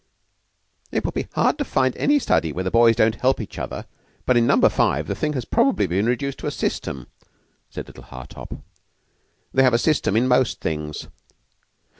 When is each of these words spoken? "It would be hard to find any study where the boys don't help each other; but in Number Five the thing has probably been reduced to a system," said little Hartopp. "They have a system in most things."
"It 0.91 1.05
would 1.05 1.13
be 1.13 1.27
hard 1.35 1.59
to 1.59 1.63
find 1.63 1.95
any 1.95 2.17
study 2.17 2.51
where 2.51 2.63
the 2.63 2.71
boys 2.71 2.95
don't 2.95 3.21
help 3.21 3.39
each 3.39 3.59
other; 3.59 3.85
but 4.25 4.35
in 4.35 4.47
Number 4.47 4.67
Five 4.67 5.05
the 5.05 5.13
thing 5.13 5.33
has 5.33 5.45
probably 5.45 5.85
been 5.85 6.07
reduced 6.07 6.39
to 6.39 6.47
a 6.47 6.51
system," 6.51 7.05
said 7.69 7.85
little 7.85 8.05
Hartopp. 8.05 8.63
"They 9.53 9.61
have 9.61 9.75
a 9.75 9.77
system 9.77 10.15
in 10.15 10.27
most 10.27 10.59
things." 10.59 11.05